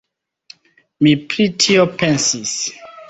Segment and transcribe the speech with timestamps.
[1.07, 2.57] Mi pri tio pensis.